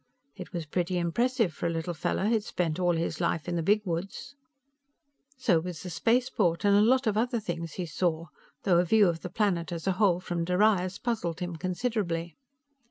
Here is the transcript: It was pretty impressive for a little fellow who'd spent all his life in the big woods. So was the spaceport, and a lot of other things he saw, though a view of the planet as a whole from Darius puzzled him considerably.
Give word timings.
It 0.35 0.51
was 0.51 0.65
pretty 0.65 0.97
impressive 0.97 1.53
for 1.53 1.67
a 1.67 1.69
little 1.69 1.93
fellow 1.93 2.25
who'd 2.25 2.43
spent 2.43 2.79
all 2.79 2.93
his 2.95 3.21
life 3.21 3.47
in 3.47 3.55
the 3.55 3.61
big 3.61 3.85
woods. 3.85 4.33
So 5.37 5.59
was 5.59 5.83
the 5.83 5.91
spaceport, 5.91 6.65
and 6.65 6.75
a 6.75 6.81
lot 6.81 7.05
of 7.05 7.17
other 7.17 7.39
things 7.39 7.73
he 7.73 7.85
saw, 7.85 8.25
though 8.63 8.79
a 8.79 8.83
view 8.83 9.07
of 9.07 9.19
the 9.21 9.29
planet 9.29 9.71
as 9.71 9.85
a 9.85 9.91
whole 9.91 10.19
from 10.19 10.43
Darius 10.43 10.97
puzzled 10.97 11.39
him 11.39 11.55
considerably. 11.55 12.35